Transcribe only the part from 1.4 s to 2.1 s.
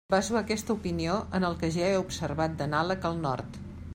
el que ja he